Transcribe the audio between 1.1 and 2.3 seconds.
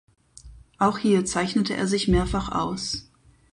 zeichnete er sich